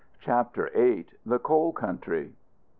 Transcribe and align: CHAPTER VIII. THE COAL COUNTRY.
CHAPTER 0.19 0.71
VIII. 0.73 1.05
THE 1.27 1.37
COAL 1.37 1.73
COUNTRY. 1.73 2.33